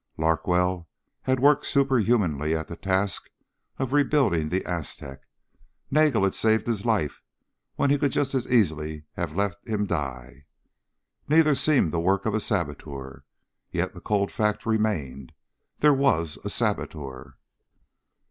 Larkwell 0.17 0.89
had 1.21 1.39
worked 1.39 1.63
superhumanly 1.63 2.55
at 2.55 2.67
the 2.67 2.75
task 2.75 3.29
of 3.77 3.93
rebuilding 3.93 4.49
the 4.49 4.65
Aztec 4.65 5.21
Nagel 5.91 6.23
had 6.23 6.33
saved 6.33 6.65
his 6.65 6.83
life 6.85 7.21
when 7.75 7.91
he 7.91 7.99
could 7.99 8.11
just 8.11 8.33
as 8.33 8.51
easily 8.51 9.03
have 9.13 9.35
let 9.35 9.57
him 9.67 9.85
die. 9.85 10.45
Neither 11.29 11.53
seemed 11.53 11.91
the 11.91 11.99
work 11.99 12.25
of 12.25 12.33
a 12.33 12.39
saboteur. 12.39 13.25
Yet 13.69 13.93
the 13.93 14.01
cold 14.01 14.31
fact 14.31 14.65
remained 14.65 15.33
there 15.81 15.93
was 15.93 16.39
a 16.43 16.49
saboteur! 16.49 17.37